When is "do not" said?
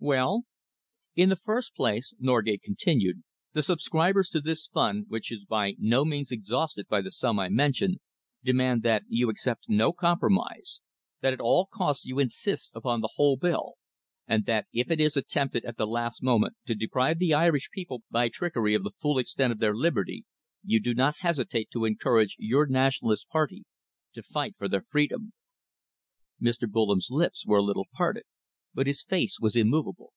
20.82-21.20